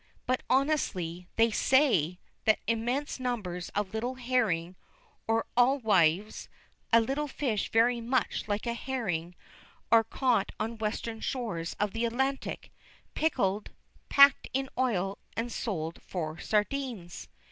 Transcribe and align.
But 0.25 0.41
honestly, 0.49 1.27
they 1.35 1.51
say 1.51 2.17
that 2.45 2.57
immense 2.65 3.19
numbers 3.19 3.69
of 3.75 3.93
little 3.93 4.15
herring, 4.15 4.75
or 5.27 5.45
alewives, 5.55 6.47
a 6.91 6.99
little 6.99 7.27
fish 7.27 7.69
very 7.71 8.01
much 8.01 8.47
like 8.47 8.65
a 8.65 8.73
herring, 8.73 9.35
are 9.91 10.03
caught 10.03 10.53
on 10.59 10.79
western 10.79 11.19
shores 11.19 11.75
of 11.79 11.91
the 11.91 12.05
Atlantic, 12.05 12.71
pickled, 13.13 13.69
packed 14.09 14.49
in 14.53 14.69
oil, 14.75 15.19
and 15.37 15.51
sold 15.51 16.01
for 16.01 16.39
sardines. 16.39 17.27